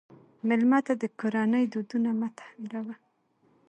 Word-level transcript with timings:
مېلمه 0.47 0.79
ته 0.85 0.93
د 1.01 1.03
کورنۍ 1.19 1.65
دودونه 1.73 2.09
مه 2.19 2.29
تحمیلوه. 2.37 2.95